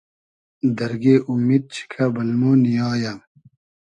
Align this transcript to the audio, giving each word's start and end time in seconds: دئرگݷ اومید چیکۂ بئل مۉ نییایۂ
دئرگݷ 0.77 1.19
اومید 1.29 1.63
چیکۂ 1.73 2.03
بئل 2.13 2.31
مۉ 2.39 2.51
نییایۂ 2.63 3.13